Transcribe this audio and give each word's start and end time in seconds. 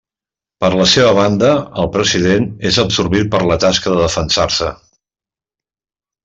Per 0.63 0.69
la 0.75 0.85
seva 0.93 1.09
banda, 1.17 1.51
el 1.83 1.89
president 1.97 2.47
és 2.71 2.79
absorbit 2.85 3.29
per 3.37 3.43
la 3.53 3.59
tasca 3.65 3.95
de 3.95 4.01
defensar-se. 4.01 4.73